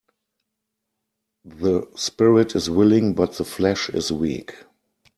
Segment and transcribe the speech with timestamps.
[1.45, 4.55] The spirit is willing but the flesh is weak.